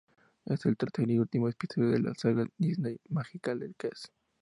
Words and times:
Es 0.45 0.65
el 0.65 0.77
tercer 0.77 1.07
y 1.11 1.19
último 1.19 1.47
episodio 1.47 1.91
de 1.91 1.99
la 1.99 2.15
saga 2.15 2.43
Disney's 2.57 2.97
Magical 3.09 3.71
Quest. 3.77 4.05